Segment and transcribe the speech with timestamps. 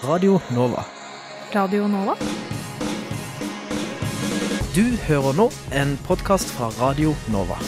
[0.00, 0.84] Radio Nova.
[1.52, 2.14] Radio Nova?
[4.72, 5.44] Du hører nå
[5.76, 7.58] en podkast fra Radio Nova.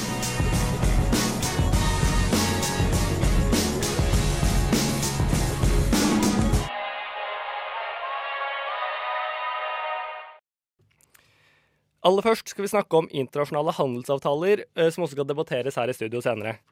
[12.00, 16.00] Aller først skal vi snakke om internasjonale handelsavtaler, eh, som også skal debatteres her i
[16.00, 16.62] studio senere.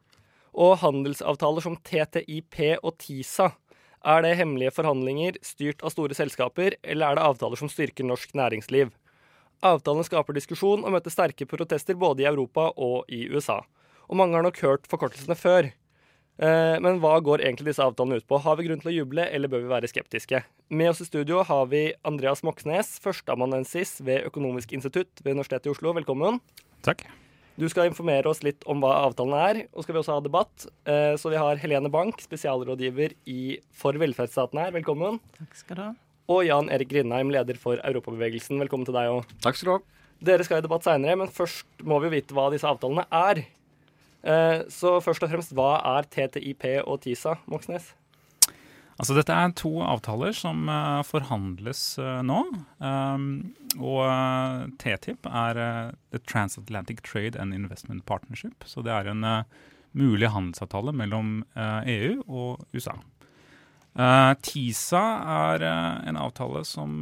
[0.56, 3.52] Og handelsavtaler som TTIP og TISA,
[4.00, 8.32] er det hemmelige forhandlinger styrt av store selskaper, eller er det avtaler som styrker norsk
[8.38, 8.92] næringsliv?
[9.60, 13.60] Avtalene skaper diskusjon og møter sterke protester både i Europa og i USA.
[14.08, 15.68] Og mange har nok hørt forkortelsene før.
[16.40, 18.40] Eh, Men hva går egentlig disse avtalene ut på?
[18.40, 20.42] Har vi grunn til å juble, eller bør vi være skeptiske?
[20.70, 25.74] Med oss i studio har vi Andreas Moxnes, førsteamanuensis ved Økonomisk institutt ved Universitetet i
[25.74, 25.92] Oslo.
[25.92, 26.40] Velkommen.
[26.82, 27.04] Takk.
[27.60, 30.62] Du skal informere oss litt om hva avtalene er, og skal vi også ha debatt.
[30.88, 34.72] Eh, Så vi har Helene Bank, spesialrådgiver i For velferdsstaten her.
[34.72, 35.18] Velkommen.
[35.36, 35.90] Takk skal du ha.
[36.30, 38.56] Og Jan Erik Grindheim, leder for Europabevegelsen.
[38.62, 39.28] Velkommen til deg òg.
[39.44, 39.80] Takk skal du ha.
[40.30, 43.44] Dere skal i debatt seinere, men først må vi jo vite hva disse avtalene er.
[44.24, 47.92] Eh, Så først og fremst, hva er TTIP og TISA, Moxnes?
[49.00, 52.42] Altså, dette er to avtaler som uh, forhandles uh, nå.
[52.84, 53.30] Um,
[53.78, 55.60] og uh, TTIP er
[56.12, 58.66] The Transatlantic Trade and Investment Partnership.
[58.68, 59.24] Så det er en
[59.96, 63.00] mulig handelsavtale mellom EU og USA.
[64.46, 65.02] TISA
[65.34, 65.64] er
[66.06, 67.00] en avtale som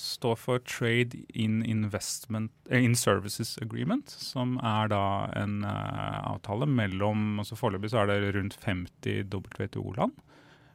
[0.00, 7.92] står for Trade in In Services Agreement, som er da en avtale mellom altså Foreløpig
[7.92, 10.16] er det rundt 50 WTO-land.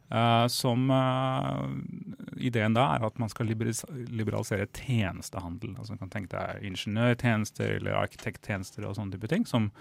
[0.10, 5.76] Eh, som eh, Ideen da er at man skal liberalisere tjenestehandel.
[5.76, 9.72] Altså Man kan tenke deg ingeniørtjenester eller arkitekttjenester og sånne type ting, som,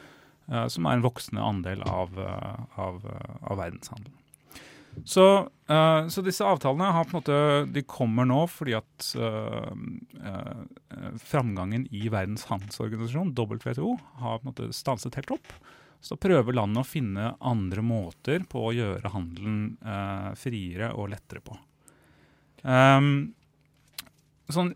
[0.50, 3.04] eh, som er en voksende andel av, av,
[3.42, 4.14] av verdenshandelen.
[5.04, 5.22] Så,
[5.68, 9.68] uh, så disse avtalene har på en måte, de kommer nå fordi at uh,
[10.24, 10.62] uh,
[11.20, 13.90] framgangen i Verdens handelsorganisasjon, WTO,
[14.22, 15.52] har på en måte stanset helt opp.
[16.02, 21.40] Så prøver landet å finne andre måter på å gjøre handelen eh, friere og lettere
[21.44, 21.56] på.
[22.66, 23.34] Um,
[24.50, 24.72] sånn,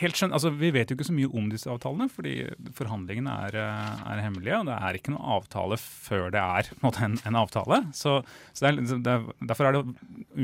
[0.00, 2.32] helt skjønn, altså, vi vet jo ikke så mye om disse avtalene, fordi
[2.74, 4.58] forhandlingene er, eh, er hemmelige.
[4.60, 7.80] og Det er ikke noen avtale før det er en, måte, en, en avtale.
[7.94, 8.18] Så,
[8.52, 9.84] så det er, liksom- det er, Derfor er det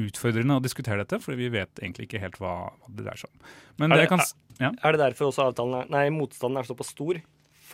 [0.05, 3.31] utfordrende å diskutere dette, fordi vi vet egentlig ikke helt hva, hva det dreier seg
[3.33, 3.53] om.
[3.79, 4.25] Men Er det det- kan,
[4.61, 4.71] ja.
[4.85, 7.21] Er det derfor også avtalen er, nei, motstanden er såpass stor?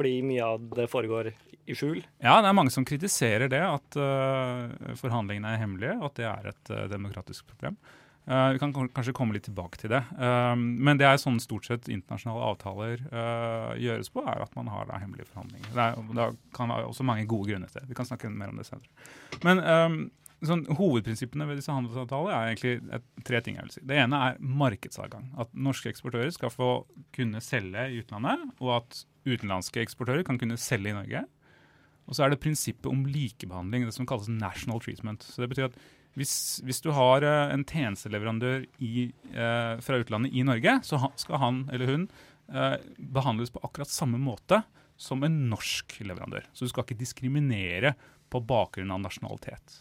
[0.00, 1.28] Fordi mye av det foregår
[1.68, 1.98] i skjul?
[2.24, 6.28] Ja, det er mange som kritiserer det, at uh, forhandlingene er hemmelige, og at det
[6.30, 7.76] er et uh, demokratisk problem.
[8.24, 10.00] Uh, vi kan kanskje komme litt tilbake til det.
[10.56, 13.02] Men det er sånn stort sett internasjonale avtaler
[13.80, 15.68] gjøres på, er at man har da hemmelige forhandlinger.
[15.74, 17.90] Det, er, det kan være også mange gode grunner til det.
[17.90, 18.88] Vi kan snakke mer om det senere.
[19.44, 19.64] Men
[20.46, 23.58] sånn, hovedprinsippene ved disse handelsavtalene er egentlig et, tre ting.
[23.58, 23.86] jeg vil si.
[23.88, 25.28] Det ene er markedsadgang.
[25.40, 26.70] At norske eksportører skal få
[27.16, 31.24] kunne selge i utlandet, og at utenlandske eksportører kan kunne selge i Norge.
[32.08, 35.22] Og så er det prinsippet om likebehandling, det som kalles national treatment.
[35.22, 35.78] Så det betyr at
[36.18, 36.32] hvis,
[36.66, 41.60] hvis du har eh, en tjenesteleverandør i, eh, fra utlandet i Norge, så skal han
[41.70, 42.08] eller hun
[42.50, 44.62] eh, behandles på akkurat samme måte
[45.00, 46.48] som en norsk leverandør.
[46.52, 47.94] Så du skal ikke diskriminere
[48.30, 49.78] på bakgrunn av nasjonalitet.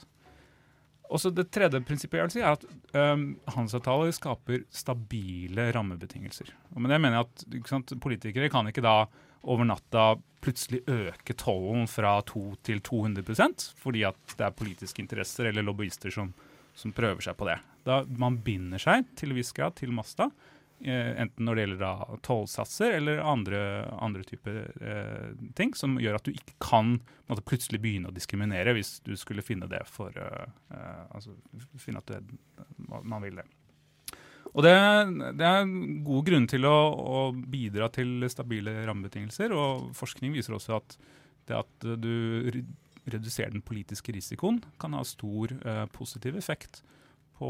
[1.09, 6.51] Og så Det tredje prinsippet jeg vil si er at um, handelsavtaler skaper stabile rammebetingelser.
[6.75, 9.09] Og med det mener jeg at sant, Politikere kan ikke da
[9.41, 15.49] over natta plutselig øke tollen fra 2 til 200% fordi at det er politiske interesser
[15.49, 16.31] eller lobbyister som,
[16.77, 17.59] som prøver seg på det.
[17.87, 20.29] Da Man binder seg til viss grad til masta,
[20.79, 23.61] eh, enten når det gjelder tollsatser eller andre,
[23.99, 25.29] andre typer eh,
[25.59, 29.45] ting, som gjør at du ikke kan måtte, plutselig begynne å diskriminere hvis du skulle
[29.45, 31.35] finne det for eh, eh, altså,
[31.79, 32.23] finne at det,
[32.87, 33.47] man vil det.
[34.57, 34.73] Og det,
[35.37, 35.71] det er
[36.05, 39.53] god grunn til å, å bidra til stabile rammebetingelser.
[39.53, 40.97] Og forskning viser også at
[41.49, 42.49] det at du
[43.09, 46.83] reduserer den politiske risikoen, kan ha stor eh, positiv effekt
[47.39, 47.49] på,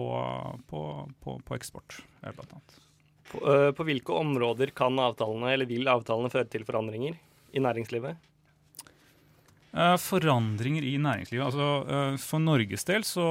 [0.70, 0.84] på,
[1.24, 2.80] på, på eksport, blant annet.
[3.30, 7.18] På, øh, på hvilke områder kan avtalene, eller vil avtalene føre til forandringer
[7.54, 8.26] i næringslivet?
[9.70, 11.46] Eh, forandringer i næringslivet.
[11.46, 13.28] Altså, eh, for Norges del så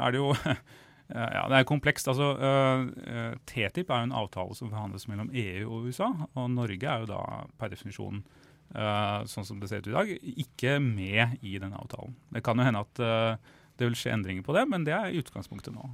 [0.00, 0.32] er det jo
[1.08, 2.08] ja, det er komplekst.
[2.10, 6.10] Altså, eh, eh, TTIP er jo en avtale som forhandles mellom EU og USA.
[6.34, 7.20] Og Norge er jo da
[7.60, 8.24] per definisjon,
[8.74, 10.10] eh, sånn som det ser ut i dag,
[10.46, 12.16] ikke med i den avtalen.
[12.32, 13.38] Det kan jo hende at
[13.76, 15.84] det vil skje endringer på det, men det er utgangspunktet nå.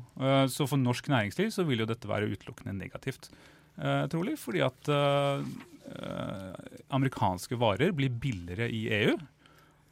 [0.49, 3.29] Så for norsk næringsliv så vil jo dette være utelukkende negativt.
[4.09, 4.89] trolig, fordi at
[6.91, 9.17] amerikanske varer blir billigere i EU.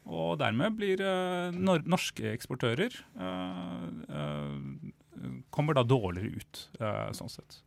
[0.05, 1.03] Og dermed blir
[1.51, 2.95] norske eksportører
[5.53, 6.65] kommer da dårligere ut.
[6.81, 7.59] Uh, sånn sett.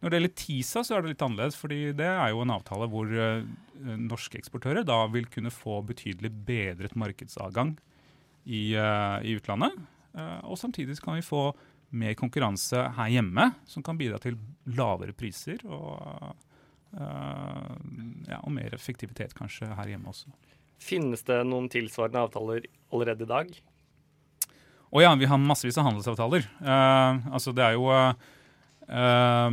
[0.00, 1.58] Når det gjelder TISA, så er det litt annerledes.
[1.60, 3.42] fordi det er jo en avtale hvor uh,
[3.96, 7.74] norske eksportører da vil kunne få betydelig bedret markedsadgang
[8.44, 9.76] i, uh, i utlandet.
[10.42, 11.52] og samtidig kan vi få
[11.90, 16.34] mer konkurranse her hjemme, som kan bidra til lavere priser og,
[16.90, 20.30] ja, og mer effektivitet kanskje her hjemme også.
[20.82, 23.54] Finnes det noen tilsvarende avtaler allerede i dag?
[24.90, 26.46] Å ja, vi har massevis av handelsavtaler.
[26.58, 29.52] Uh, altså det er jo uh,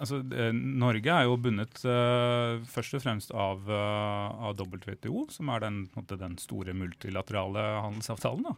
[0.00, 0.22] altså,
[0.56, 6.38] Norge er jo bundet uh, først og fremst av, av, WTO, som er den, den
[6.40, 8.48] store multilaterale handelsavtalen.
[8.48, 8.56] da.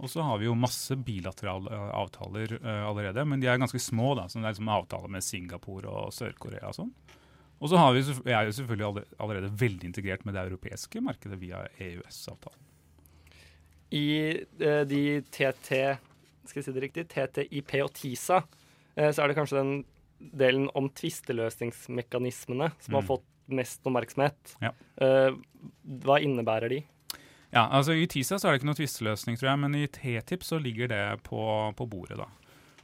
[0.00, 4.14] Og så har vi jo masse bilaterale avtaler allerede, men de er ganske små.
[4.16, 6.94] da, som det er liksom Avtaler med Singapore og Sør-Korea og sånn.
[7.60, 12.69] Og så vi, er jo selvfølgelig allerede veldig integrert med det europeiske markedet via EØS-avtalen.
[13.90, 14.06] I
[14.60, 15.02] eh, de
[15.34, 15.80] TT,
[16.46, 18.42] skal jeg si det riktig, TTIP og TISA,
[18.96, 19.74] eh, så er det kanskje den
[20.36, 22.98] delen om tvisteløsningsmekanismene som mm.
[22.98, 24.56] har fått mest oppmerksomhet.
[24.62, 24.72] Ja.
[25.02, 25.30] Eh,
[26.04, 26.82] hva innebærer de?
[27.50, 30.46] Ja, altså I TISA så er det ikke noe tvisteløsning, tror jeg, men i TTIP
[30.46, 31.40] så ligger det på,
[31.76, 32.20] på bordet.
[32.20, 32.28] da.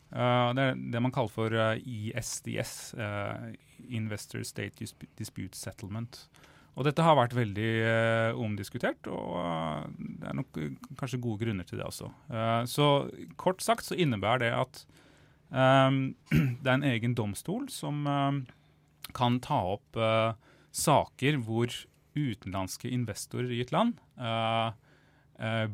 [0.06, 3.50] Uh, det er det man kaller for uh, ISDS, uh,
[3.91, 4.87] Investor State
[5.19, 6.26] Dispute Settlement.
[6.76, 7.70] Og dette har vært veldig
[8.37, 10.58] omdiskutert, og det er nok
[11.00, 12.11] kanskje gode grunner til det også.
[12.69, 12.88] så
[13.40, 14.82] kort sagt så innebærer det at
[15.56, 18.05] det er en egen domstol som
[19.17, 19.96] kan ta opp
[20.76, 21.73] saker hvor
[22.17, 24.72] utenlandske investorer i et land uh,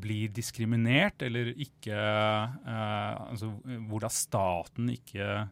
[0.03, 3.53] blir diskriminert, eller ikke altså,
[3.89, 5.45] Hvor da staten ikke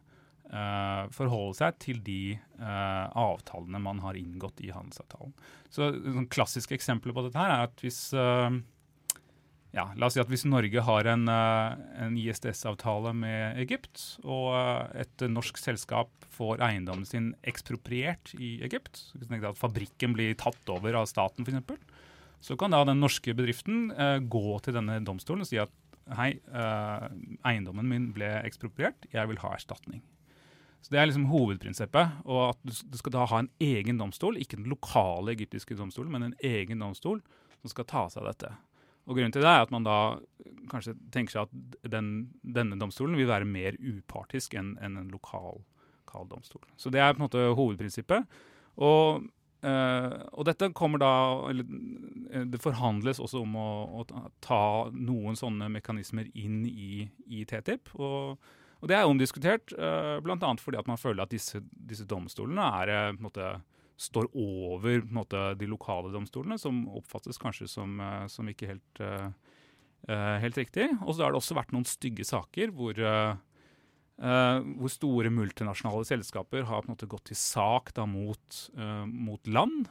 [0.51, 5.33] eh, forholde seg til de uh, avtalene man har inngått i handelsavtalen.
[5.71, 8.51] Så sånn Klassiske eksempler på dette her er at hvis uh,
[9.71, 14.51] ja, La oss si at hvis Norge har en, en ISDS-avtale med Egypt, og
[14.99, 21.07] et norsk selskap får eiendommen sin ekspropriert i Egypt, at fabrikken blir tatt over av
[21.07, 21.87] staten f.eks.,
[22.43, 23.93] så kan da den norske bedriften
[24.27, 25.71] gå til denne domstolen og si at
[26.19, 26.33] hei,
[27.47, 30.03] eiendommen min ble ekspropriert, jeg vil ha erstatning.
[30.81, 32.25] Så Det er liksom hovedprinsippet.
[32.25, 36.23] og at Du skal da ha en egen domstol, ikke den lokale egyptiske domstolen, men
[36.23, 37.21] en egen domstol
[37.61, 38.53] som skal ta seg av dette.
[39.07, 40.19] Og Grunnen til det er at man da
[40.69, 45.61] kanskje tenker seg at den, denne domstolen vil være mer upartisk enn en, en lokal,
[46.01, 46.65] lokal domstol.
[46.77, 48.25] Så Det er på en måte hovedprinsippet.
[48.77, 49.29] Og
[49.61, 51.09] Uh, og dette kommer da
[51.51, 51.67] eller,
[52.33, 53.67] eh, Det forhandles også om å,
[54.01, 57.91] å, ta noen sånne mekanismer inn i, i TTIP.
[58.01, 58.41] Og,
[58.81, 60.53] og, det er omdiskutert, uh, bl.a.
[60.59, 63.53] fordi at man føler at disse, disse domstolene er, en måte,
[64.01, 69.05] står over måte, de lokale domstolene, som oppfattes kanskje som, uh, som ikke helt,
[70.09, 70.87] helt riktig.
[71.05, 72.97] Og så har det også vært noen stygge saker hvor
[74.21, 78.57] hvor store multinasjonale selskaper har måte gått til sak da, mot,
[79.09, 79.87] mot, land.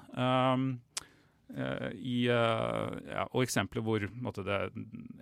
[1.50, 4.58] Uh, i, ja, og eksempler hvor måte, det,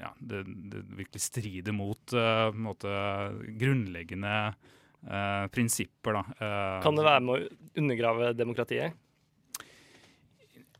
[0.01, 0.43] ja, det,
[0.73, 2.17] det, virkelig strider mot
[2.55, 2.95] måte,
[3.61, 4.35] grunnleggende
[5.55, 6.17] prinsipper.
[6.19, 6.49] Da.
[6.83, 8.97] kan det være med å undergrave demokratiet?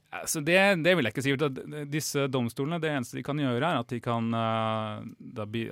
[0.09, 1.35] Altså det, det, vil jeg ikke si.
[1.93, 5.05] Disse domstolene, det eneste de kan gjøre, er at de kan, uh,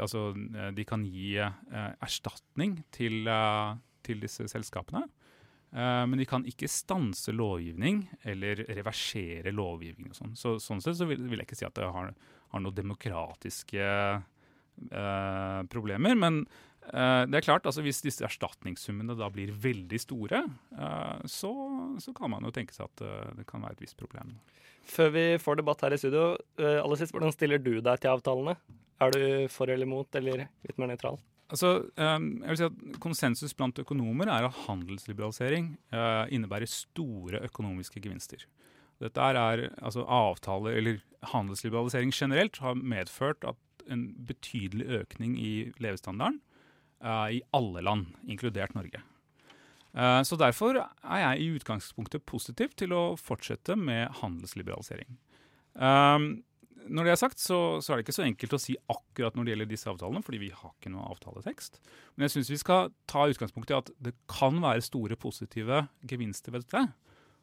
[0.04, 0.28] altså,
[0.76, 5.06] de kan gi uh, erstatning til, uh, til, disse selskapene.
[5.76, 10.08] Men de kan ikke stanse lovgivning eller reversere lovgivning.
[10.08, 10.32] og sånn.
[10.38, 12.14] Så, sånn sett så vil, vil, jeg ikke si at det har,
[12.54, 13.90] har noen demokratiske
[15.68, 16.14] problemer.
[16.14, 16.46] Men
[16.92, 20.44] eh, det er klart, altså Hvis disse erstatningssummene da blir veldig store,
[20.78, 21.52] eh, så,
[22.00, 24.36] så, kan man jo tenke seg at uh, det kan være et visst problem.
[24.86, 28.54] Før vi får debatt her i studio, aller sist, hvordan stiller du deg til avtalene?
[29.02, 31.18] Er du for eller mot, eller litt mer nøytral?
[31.46, 35.76] Altså, jeg vil si at Konsensus blant økonomer er at handelsliberalisering
[36.34, 38.42] innebærer store økonomiske gevinster.
[38.98, 40.98] Dette er altså avtaler, eller
[41.32, 43.56] Handelsliberalisering generelt har medført at
[43.90, 46.40] en betydelig økning i levestandarden
[47.04, 49.02] uh, i alle land, inkludert Norge.
[49.96, 55.18] Uh, så Derfor er jeg i utgangspunktet positiv til å fortsette med handelsliberalisering.
[55.74, 56.44] Um,
[56.88, 59.46] når det er sagt, så, så, er det ikke så enkelt å si akkurat når
[59.46, 61.80] det gjelder disse avtalene, fordi vi har ikke noe avtaletekst.
[62.14, 66.54] Men jeg syns vi skal ta utgangspunkt i at det kan være store positive gevinster
[66.54, 66.86] ved dette.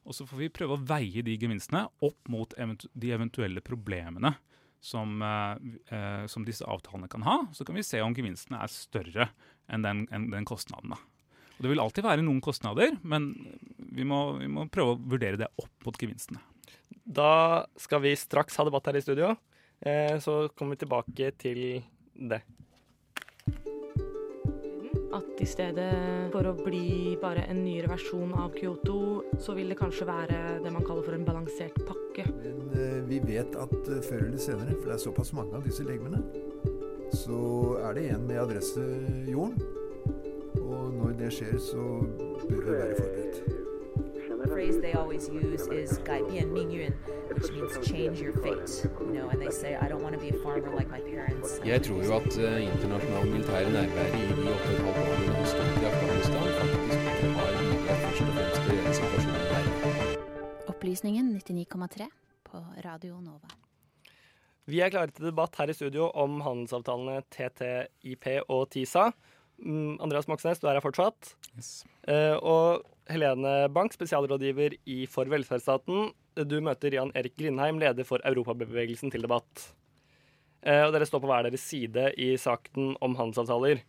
[0.04, 4.34] Og så får vi prøve å veie de gevinstene opp mot eventu de eventuelle problemene
[4.84, 8.72] som, eh, eh, som, disse avtalene kan ha, så kan vi se om gevinstene er
[8.72, 9.30] større
[9.72, 10.92] enn den, enn den kostnaden.
[10.92, 13.32] Og det vil alltid være noen kostnader, men
[13.96, 16.42] vi må, vi må, prøve å vurdere det opp mot gevinstene.
[17.14, 19.36] Da skal vi straks ha debatt her i studio,
[19.80, 22.42] eh, så kommer vi tilbake til det.
[25.14, 28.98] At i stedet for å bli bare en nyere versjon av Kyoto,
[29.38, 32.26] så vil det kanskje være det man kaller for en balansert pakke.
[32.40, 35.68] Men eh, vi vet at eh, før eller senere, for det er såpass mange av
[35.68, 36.24] disse legemene,
[37.14, 37.44] så
[37.84, 38.88] er det en med adresse
[39.30, 39.60] jorden.
[40.64, 41.84] Og når det skjer, så
[42.48, 43.63] bør vi være forberedt
[44.53, 46.93] The phrase they always use is 改变命运,
[47.33, 48.85] which means change your fate.
[49.01, 51.61] You know, and they say, I don't want to be a farmer like my parents.
[51.65, 55.81] Jeg tror jo at uh, internasjonal militære nærvær i de 8,5 årene det har stått
[55.81, 56.99] i Afghanistan, faktisk
[57.39, 60.29] har bidratt først og fremst til å gjøre situasjonen verre.
[60.75, 62.11] Opplysningen 99,3
[62.51, 63.49] på Radio Nova.
[64.69, 69.09] Vi er klare til debatt her i studio om handelsavtalene TTIP og TISA.
[69.65, 71.33] Mm, Andreas Moxnes, du er her fortsatt.
[71.57, 71.73] Yes.
[72.05, 76.12] Eh, og Helene Bank, spesialrådgiver i For velferdsstaten.
[76.50, 79.68] Du møter Jan Erik Grindheim, leder for Europabevegelsen, til debatt.
[80.64, 83.84] Eh, og dere står på hver deres side i saken om handelsavtaler.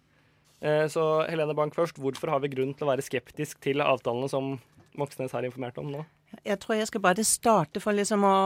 [0.64, 4.30] Eh, så Helene Bank først, hvorfor har vi grunn til å være skeptisk til avtalene
[4.33, 4.56] som
[4.99, 6.04] Moxnes har informert om nå?
[6.42, 8.37] Jeg tror jeg skal bare starte for liksom å,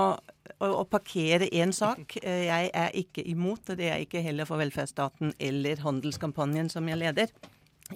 [0.60, 2.18] å, å parkere én sak.
[2.20, 6.88] Eh, Jeg er ikke imot, og det er ikke heller for velferdsstaten eller handelskampanjen som
[6.90, 7.32] jeg leder,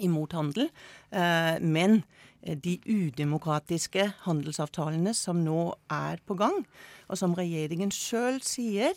[0.01, 0.71] imot handel.
[1.11, 2.03] Eh, Men
[2.43, 6.65] de udemokratiske handelsavtalene som nå er på gang,
[7.07, 8.97] og som regjeringen sjøl sier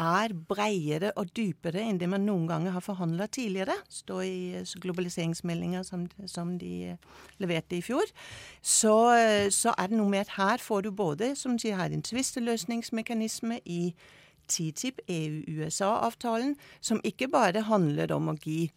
[0.00, 4.74] er bredere og dypere enn det man noen ganger har forhandla tidligere, står i eh,
[4.80, 8.08] globaliseringsmeldinga som, som de eh, leverte i fjor,
[8.62, 8.96] så,
[9.52, 13.60] så er det noe med at her får du både, som sier her, en tvisteløsningsmekanisme
[13.64, 13.92] i
[14.48, 18.70] TTIP, EU-USA-avtalen, som ikke bare handler om å gi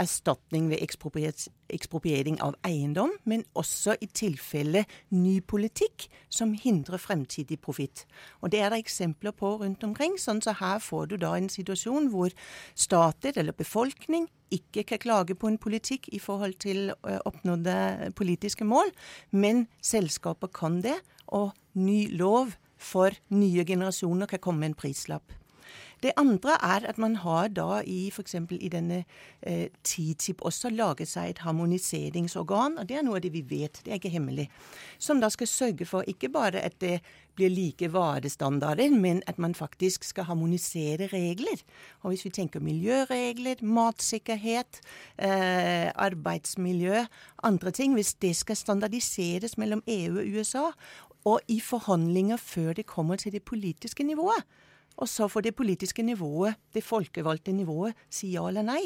[0.00, 8.06] erstatning ved ekspropriering av eiendom, men også i tilfelle ny politikk som hindrer fremtidig profitt.
[8.40, 10.18] Og Det er det eksempler på rundt omkring.
[10.18, 12.30] sånn så Her får du da en situasjon hvor
[12.74, 18.64] stater eller befolkning ikke kan klage på en politikk i forhold til eh, oppnådde politiske
[18.64, 18.90] mål,
[19.30, 20.98] men selskaper kan det.
[21.28, 25.32] Og ny lov for nye generasjoner kan komme med en prislapp.
[26.02, 28.34] Det andre er at man har da i f.eks.
[28.34, 29.04] i denne
[29.42, 33.78] eh, TTIP også laget seg et harmoniseringsorgan, og det er noe av det vi vet,
[33.84, 34.48] det er ikke hemmelig,
[34.98, 36.96] som da skal sørge for ikke bare at det
[37.38, 41.62] blir like varestandarder, men at man faktisk skal harmonisere regler.
[42.02, 44.82] Og hvis vi tenker miljøregler, matsikkerhet,
[45.18, 47.06] eh, arbeidsmiljø,
[47.42, 50.66] andre ting, hvis det skal standardiseres mellom EU og USA,
[51.24, 54.44] og i forhandlinger før det kommer til det politiske nivået,
[54.96, 58.82] og så får det politiske nivået, det folkevalgte nivået, si ja eller nei,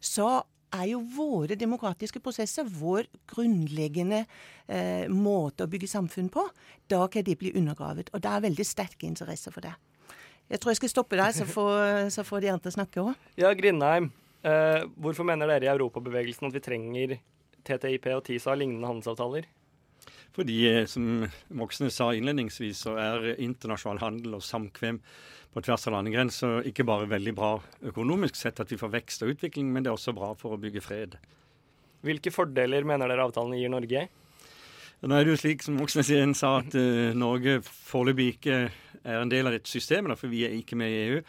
[0.00, 0.40] så
[0.70, 6.44] er jo våre demokratiske prosesser, vår grunnleggende eh, måte å bygge samfunn på,
[6.90, 8.12] da kan de bli undergravet.
[8.14, 9.74] Og det er veldig sterke interesser for det.
[10.50, 13.28] Jeg tror jeg skal stoppe der, så får, så får de andre snakke òg.
[13.38, 14.10] Ja, Grindheim.
[14.40, 17.18] Eh, hvorfor mener dere i Europabevegelsen at vi trenger
[17.66, 19.46] TTIP og TISA og lignende handelsavtaler?
[20.36, 25.00] Fordi, eh, som Moxnes sa innledningsvis, så er internasjonal handel og samkvem
[25.50, 27.56] på tvers av landegrenser ikke bare veldig bra
[27.90, 30.60] økonomisk sett, at vi får vekst og utvikling, men det er også bra for å
[30.62, 31.16] bygge fred.
[32.06, 34.06] Hvilke fordeler mener dere avtalen gir Norge?
[35.00, 38.56] Nå er det jo slik som Moxnes igjen sa, at uh, Norge foreløpig ikke
[39.00, 41.22] er en del av dette systemet, for vi er ikke med i EU.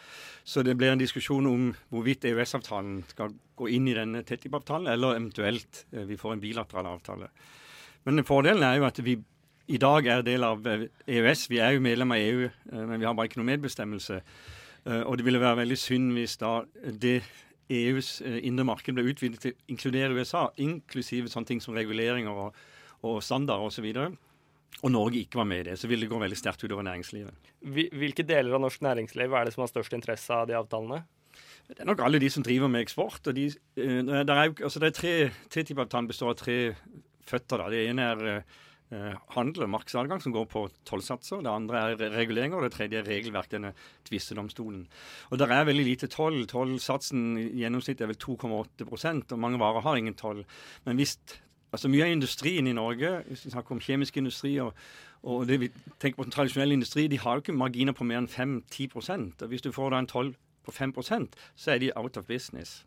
[0.44, 5.16] Så det blir en diskusjon om hvorvidt EØS-avtalen skal gå inn i denne TTIP-avtalen, eller
[5.16, 7.32] eventuelt uh, vi får en bilateral avtale.
[8.04, 9.18] Men fordelen er jo at vi
[9.72, 11.46] i dag er del av EØS.
[11.50, 14.20] Vi er jo medlem av EU, uh, men vi har bare ikke noe medbestemmelse.
[14.82, 17.20] Og det ville være veldig synd hvis da det
[17.70, 22.56] EUs indre marked ble utvidet til å inkludere USA, inklusive sånne ting som reguleringer og
[23.02, 23.88] og standarder osv.
[23.96, 24.18] Og,
[24.82, 27.50] og Norge ikke var med i det, så ville det gå veldig sterkt utover næringslivet.
[28.02, 31.02] Hvilke deler av norsk næringsliv er det som har størst interesse av de avtalene?
[31.72, 33.26] Det er nok alle de som driver med eksport.
[33.26, 35.14] og de, der er, altså det er tre,
[35.54, 36.74] TTIP-avtalen består av tre
[37.28, 37.62] føtter.
[37.62, 37.70] Da.
[37.72, 41.44] Det ene er uh, handel og markedsadgang, som går på tollsatser.
[41.44, 43.72] Det andre er reguleringer, og det tredje er regelverk, denne
[44.08, 44.84] tvistedomstolen.
[45.30, 46.42] Og der er veldig lite toll.
[46.50, 50.44] Tollsatsen i gjennomsnitt er vel 2,8% og mange varer har ingen toll.
[50.84, 51.18] Men hvis
[51.72, 54.74] Altså Mye av industrien i Norge, hvis vi snakker om kjemisk industri og,
[55.24, 55.70] og det vi
[56.02, 59.48] tenker på den tradisjonelle industri, de har jo ikke marginer på mer enn 5-10% og
[59.48, 60.92] Hvis du får da en toll på 5
[61.56, 62.84] så er de out of business.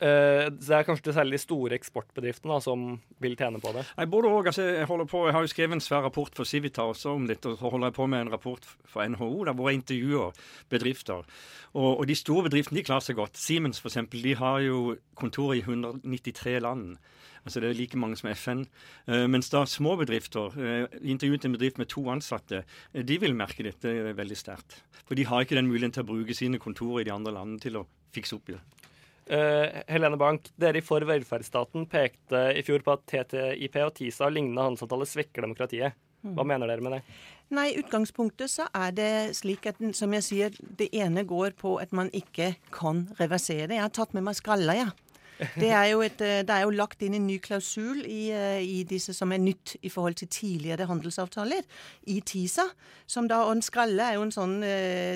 [0.00, 2.86] Uh, det er kanskje særlig de store eksportbedriftene som
[3.20, 3.84] vil tjene på det?
[3.96, 6.48] Jeg, burde også, Altså, jeg, holder på, jeg har jo skrevet en svær rapport for
[6.48, 7.48] Civita også om dette.
[7.48, 10.32] og Så holder jeg på med en rapport for NHO der hvor jeg intervjuer
[10.68, 11.24] bedrifter.
[11.74, 13.38] Og, og de store bedriftene de klarer seg godt.
[13.38, 16.96] Siemens for eksempel, de har jo kontor i 193 land.
[17.44, 18.64] Altså Det er like mange som FN.
[19.08, 22.64] Uh, mens da små bedrifter, uh, intervjuet en bedrift med to ansatte,
[22.94, 24.82] uh, de vil merke dette veldig sterkt.
[25.06, 27.62] For de har ikke den muligheten til å bruke sine kontorer i de andre landene
[27.62, 28.60] til å fikse opp i det.
[29.30, 34.26] Eh, Helene Bank, dere i For velferdsstaten pekte i fjor på at TTIP og TISA
[34.26, 35.98] og lignende handelsavtaler svekker demokratiet.
[36.20, 37.04] Hva mener dere med det?
[37.54, 41.78] Nei, i utgangspunktet så er det slik at som jeg sier, det ene går på
[41.80, 43.78] at man ikke kan reversere det.
[43.78, 44.92] Jeg har tatt med meg skalla, jeg.
[45.56, 48.60] Det er jo, et, eh, det er jo lagt inn en ny klausul i, eh,
[48.60, 51.64] i disse som er nytt i forhold til tidligere handelsavtaler,
[52.12, 52.66] i TISA.
[53.06, 54.58] Som da, og en skalle er jo en sånn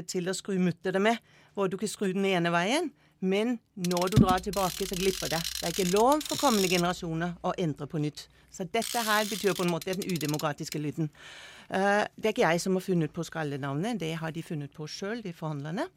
[0.09, 1.19] til å skru mutteret med,
[1.55, 2.95] hvor du ikke skrur den ene veien.
[3.25, 5.41] Men når du drar tilbake, så glipper det.
[5.57, 8.27] Det er ikke lov for kommende generasjoner å endre på nytt.
[8.53, 11.09] Så dette her betyr på en måte den udemokratiske lyden.
[11.71, 14.87] Eh, det er ikke jeg som har funnet på skallenavnet, det har de funnet på
[14.91, 15.89] sjøl, de forhandlerne.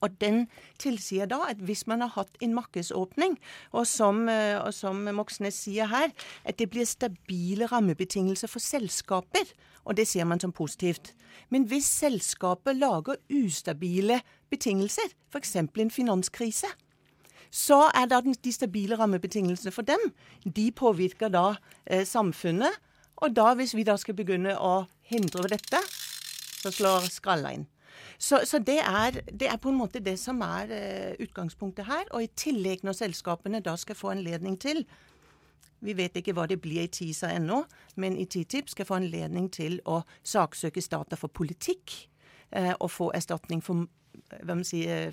[0.00, 0.46] Og den
[0.80, 3.36] tilsier da at hvis man har hatt en markedsåpning,
[3.72, 9.50] og som, eh, og som Moxnes sier her, at det blir stabile rammebetingelser for selskaper,
[9.84, 11.12] og det ser man som positivt.
[11.50, 14.22] Men hvis selskapet lager ustabile
[14.54, 15.56] betingelser, f.eks.
[15.56, 16.70] en finanskrise,
[17.54, 20.10] så er da de stabile rammebetingelsene for dem,
[20.42, 21.54] de påvirker da
[21.86, 22.80] eh, samfunnet.
[23.22, 25.78] Og da, hvis vi da skal begynne å hindre dette,
[26.64, 27.68] så slår skralla inn.
[28.18, 32.08] Så, så det, er, det, er, på en måte det som er eh, utgangspunktet her.
[32.10, 34.84] Og i tillegg, når selskapene da skal få anledning til
[35.84, 37.58] Vi vet ikke hva det blir i TISA ennå,
[38.00, 41.92] men i TTIP skal få anledning til å saksøke stater for politikk.
[42.50, 43.84] Eh, og få erstatning for
[44.42, 44.64] hva man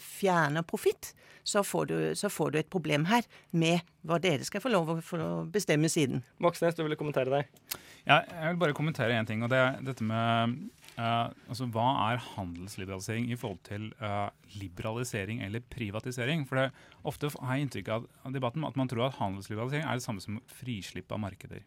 [0.02, 1.14] fjerner profitt,
[1.44, 4.90] så, får du- så får du et problem her med hva dere skal få lov
[4.90, 6.24] å få bestemme siden.
[6.40, 7.80] Moxnes, du ville kommentere deg?
[8.06, 9.44] Ja, jeg vil bare kommentere én ting.
[9.44, 14.28] og Det er dette med Uh, altså, Hva er handelsliberalisering i forhold til uh,
[14.60, 16.44] liberalisering eller privatisering?
[16.46, 16.66] For det,
[17.08, 20.22] Ofte har jeg inntrykk av, av debatten at man tror at handelsliberalisering er det samme
[20.22, 21.64] som frislipp av markeder.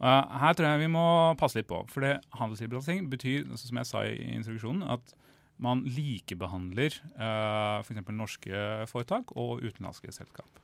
[0.00, 1.04] Uh, her tror jeg vi må
[1.38, 1.82] passe litt på.
[1.92, 5.14] For det, handelsliberalisering betyr, altså, som jeg sa i introduksjonen, at
[5.62, 8.02] man likebehandler uh, f.eks.
[8.10, 10.60] norske foretak og utenlandske selskap.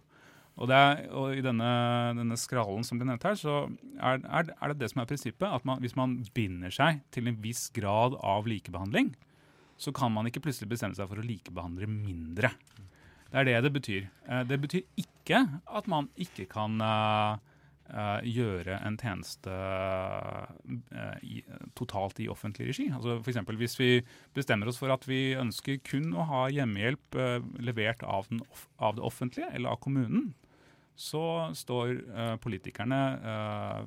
[0.58, 1.68] Og, er, og I denne,
[2.18, 3.60] denne skralen som ble nevnt her, så
[3.94, 5.46] er, er, er det det som er prinsippet.
[5.46, 9.12] at man, Hvis man binder seg til en viss grad av likebehandling,
[9.78, 12.50] så kan man ikke plutselig bestemme seg for å likebehandle mindre.
[13.28, 14.08] Det er det det betyr.
[14.26, 16.80] Eh, Det betyr ikke at man ikke kan
[17.88, 20.48] eh, gjøre en tjeneste uh,
[21.24, 21.40] i,
[21.78, 22.88] totalt i offentlig regi.
[22.94, 23.90] Altså eksempel Hvis vi
[24.36, 28.28] bestemmer oss for at vi ønsker kun å ha hjemmehjelp eh, levert av,
[28.78, 30.32] av det offentlige eller av kommunen,
[30.98, 31.92] så står
[32.42, 32.96] politikerne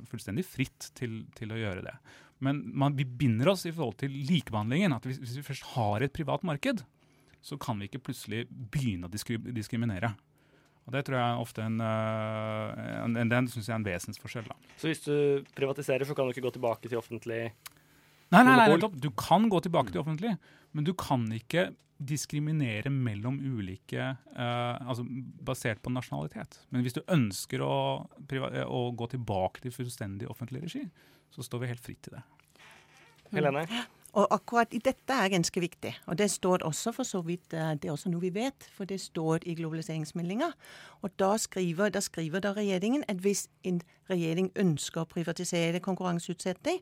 [0.08, 1.92] fullstendig fritt til, til å gjøre det.
[2.40, 4.96] Men man, vi binder oss i forhold til likebehandlingen.
[4.96, 6.86] at hvis, hvis vi først har et privat marked,
[7.42, 10.14] så kan vi ikke plutselig begynne å diskriminere.
[10.88, 14.50] Og Det tror jeg ofte en, eh, en, en, den synes jeg er en vesensforskjell.
[14.50, 14.58] da.
[14.82, 17.52] Så hvis du privatiserer, så kan du ikke gå tilbake til offentlig
[18.32, 18.90] Nei, nei, nei?
[19.04, 20.38] Du kan gå tilbake til offentlig,
[20.72, 24.02] men du kan ikke diskriminere mellom ulike
[24.34, 25.06] uh, altså
[25.46, 26.62] basert på nasjonalitet.
[26.74, 27.74] Men hvis du ønsker å,
[28.32, 30.86] eh, å gå tilbake til fullstendig offentlig regi,
[31.32, 32.24] så står vi helt fritt til det.
[33.36, 33.68] Helene?
[34.12, 35.94] Og akkurat i dette er ganske viktig.
[36.12, 38.86] Og det står også for så vidt eh, Det er også noe vi vet, for
[38.86, 40.52] det står i globaliseringsmeldinga.
[41.02, 46.82] Og da skriver, da skriver da regjeringen at hvis en regjering ønsker å privatisere konkurranseutsetting,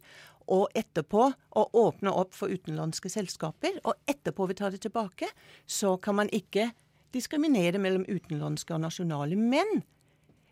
[0.49, 5.29] og etterpå å åpne opp for utenlandske selskaper, og etterpå vil ta det tilbake,
[5.69, 6.71] så kan man ikke
[7.13, 9.37] diskriminere mellom utenlandske og nasjonale.
[9.37, 9.83] Men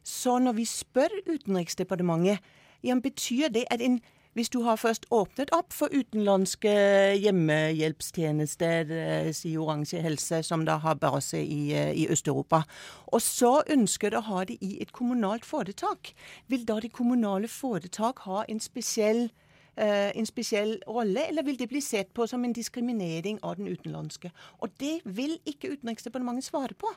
[0.05, 2.39] så når vi spør Utenriksdepartementet,
[2.85, 3.97] ja, betyr det at en
[4.37, 6.69] hvis du har først åpnet opp for utenlandske
[7.17, 12.61] hjemmehjelpstjenester, eh, sier Oransje Helse, som da har base i, eh, i Øst-Europa,
[13.07, 16.13] og så ønsker du å ha det i et kommunalt foretak,
[16.47, 19.31] vil da de kommunale foretak ha en spesiell
[19.77, 23.67] eh, en spesiell rolle, eller vil det bli sett på som en diskriminering av den
[23.67, 24.31] utenlandske?
[24.61, 26.87] Og det vil ikke Utenriksdepartementet svare på.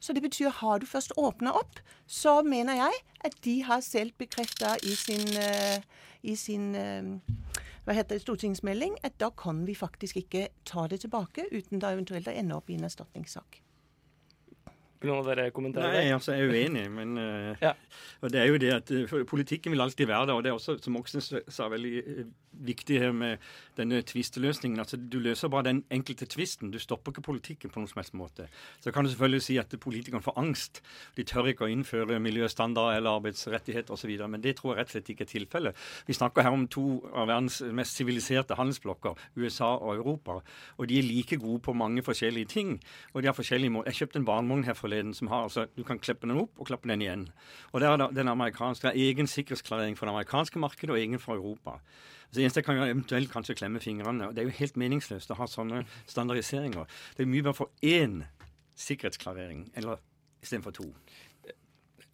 [0.00, 4.12] Så det betyr har du først åpna opp, så mener jeg at de har selv
[4.18, 5.82] bekrefta i sin, eh,
[6.22, 7.10] i sin eh,
[7.84, 11.92] hva heter det, stortingsmelding at da kan vi faktisk ikke ta det tilbake uten da
[11.92, 13.60] eventuelt å ende opp i en erstatningssak.
[15.00, 17.72] Vil noen av dere kommentere Nei, altså jeg er uenig, men eh, Ja.
[18.20, 20.50] og det er jo det at eh, for Politikken vil alltid være der, og det
[20.52, 22.26] er også, som Moxnes sa, veldig eh,
[22.60, 23.38] viktig her med
[23.78, 24.78] denne tvisteløsningen.
[24.82, 26.72] Altså, du løser bare den enkelte tvisten.
[26.74, 28.48] Du stopper ikke politikken på noen som helst måte.
[28.84, 30.82] Så kan du selvfølgelig si at politikerne får angst.
[31.16, 34.96] De tør ikke å innføre miljøstandarder eller arbeidsrettigheter osv., men det tror jeg rett og
[34.98, 35.86] slett ikke er tilfellet.
[36.10, 36.84] Vi snakker her om to
[37.14, 40.40] av verdens mest siviliserte handelsblokker, USA og Europa,
[40.76, 42.76] og de er like gode på mange forskjellige ting.
[43.14, 43.94] Og de har forskjellige måter.
[43.94, 46.66] Jeg kjøpte en barnevogn her forleden som har altså, Du kan klippe den opp og
[46.66, 47.28] klappe den igjen.
[47.72, 50.98] Og der er det- den amerikanske, det er egen sikkerhetsklarering for det amerikanske markedet og
[50.98, 51.80] egen for Europa.
[52.30, 54.28] Så det eneste jeg kan gjøre, eventuelt kanskje klemme fingrene.
[54.28, 56.86] og Det er jo helt meningsløst å ha sånne standardiseringer.
[57.16, 58.24] Det er mye bedre å få én
[58.76, 59.96] sikkerhetsklarering, eller
[60.42, 60.94] istedenfor to.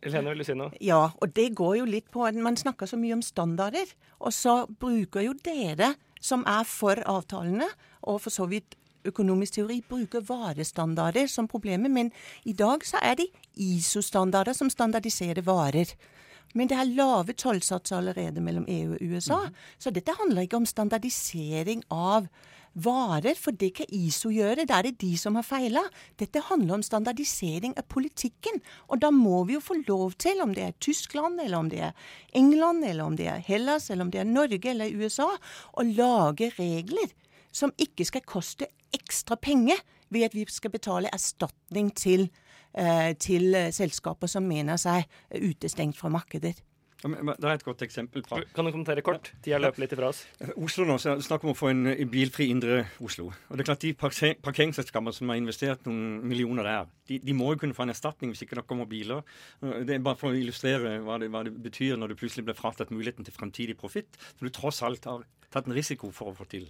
[0.02, 0.70] Helene, vil du si noe?
[0.80, 3.86] Ja, og det går jo litt på at man snakker så mye om standarder.
[4.20, 7.68] Og så bruker jo dere, som er for avtalene,
[8.02, 8.76] og for så vidt
[9.10, 11.90] økonomisk teori, bruker varestandarder som problemet.
[11.92, 12.12] Men
[12.44, 15.94] i dag så er det ISO-standarder som standardiserer varer.
[16.54, 19.40] Men det er lave tollsatser allerede mellom EU og USA.
[19.78, 22.28] Så dette handler ikke om standardisering av
[22.76, 24.66] varer, for det kan ISO gjøre.
[24.68, 25.82] Da er det de som har feila.
[26.20, 28.60] Dette handler om standardisering av politikken.
[28.88, 31.82] Og da må vi jo få lov til, om det er Tyskland, eller om det
[31.88, 35.30] er England, eller om det er Hellas, eller om det er Norge eller USA,
[35.72, 37.12] å lage regler
[37.56, 39.80] som ikke skal koste ekstra penger
[40.14, 42.28] ved at vi skal betale erstatning til,
[42.74, 46.56] eh, til eh, selskaper som mener seg utestengt fra markedet.
[47.06, 48.22] Det er et godt eksempel.
[48.26, 49.28] fra Kan du kommentere kort?
[49.44, 50.22] Tida løper litt ifra oss.
[50.56, 53.28] Oslo nå, så snakk om å få en eh, bilfri indre Oslo.
[53.50, 57.36] Og det er klart De parker- parkeringsselskapene som har investert noen millioner der, de, de
[57.36, 59.22] må jo kunne få en erstatning hvis ikke det kommer biler.
[59.62, 62.46] Eh, Det er bare for å illustrere hva det, hva det betyr når du plutselig
[62.48, 64.16] blir fratatt muligheten til fremtidig profitt.
[64.38, 66.66] Som du tross alt har tatt en risiko for å få til.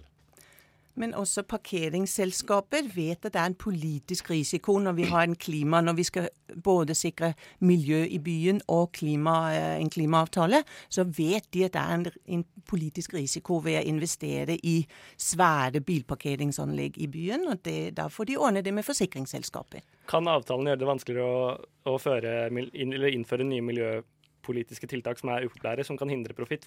[0.97, 5.81] Men også parkeringsselskaper vet at det er en politisk risiko når vi har en klima,
[5.81, 6.29] når vi skal
[6.63, 10.63] både sikre miljø i byen og klima, eh, en klimaavtale.
[10.89, 12.07] Så vet de at det er en,
[12.37, 14.79] en politisk risiko ved å investere i
[15.21, 17.47] svære bilparkeringsanlegg i byen.
[17.47, 19.85] og det, Da får de ordne det med forsikringsselskaper.
[20.07, 21.53] Kan avtalen gjøre det vanskeligere å,
[21.93, 26.65] å føre, inn, innføre nye miljøpolitiske tiltak som er upopulære, som kan hindre profitt?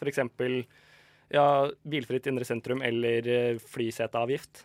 [1.31, 4.65] Ja, bilfritt indre sentrum eller eh, flyseteavgift?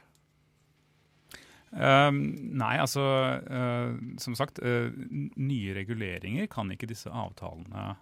[1.76, 2.08] Uh,
[2.56, 4.88] nei, altså uh, Som sagt, uh,
[5.36, 7.98] nye reguleringer kan ikke disse avtalene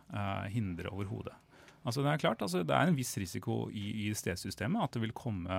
[0.54, 1.34] hindre overhodet.
[1.84, 5.02] Altså, det er klart, altså, det er en viss risiko i, i ISD-systemet at det
[5.04, 5.58] vil komme,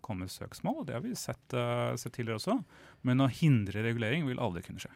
[0.00, 0.78] komme søksmål.
[0.80, 1.56] og Det har vi sett,
[2.00, 2.54] sett tidligere også.
[3.04, 4.94] Men å hindre regulering vil aldri kunne skje.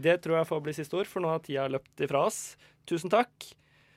[0.00, 2.40] Det tror jeg får bli siste ord, for nå har tida løpt ifra oss.
[2.88, 3.50] Tusen takk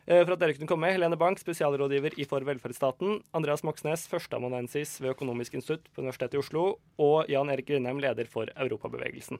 [0.05, 0.91] for at dere kunne komme.
[0.91, 3.21] Helene Bank, spesialrådgiver i For velferdsstaten.
[3.37, 6.65] Andreas Moxnes, førsteamanuensis ved Økonomisk institutt på Universitetet i Oslo.
[6.97, 9.39] Og Jan Erik Grindheim, leder for Europabevegelsen.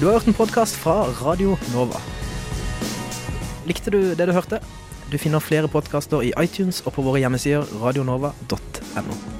[0.00, 0.92] Du har hørt en podkast fra
[1.26, 1.98] Radio Nova.
[3.66, 4.60] Likte du det du hørte?
[5.10, 9.37] Du finner flere podkaster i iTunes og på våre hjemmesider radionova.no.